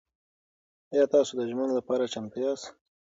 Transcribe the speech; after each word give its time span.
ایا 0.93 1.05
تاسو 1.13 1.31
د 1.35 1.41
ژمنو 1.49 1.73
لپاره 1.79 2.11
چمتو 2.13 2.37
یاست؟ 2.45 2.65